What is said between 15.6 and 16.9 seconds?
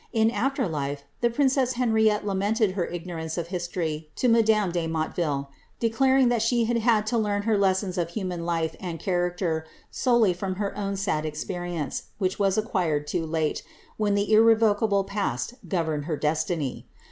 governed her destiny.